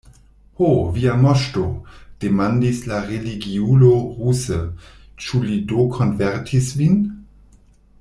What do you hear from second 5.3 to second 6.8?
li do konvertis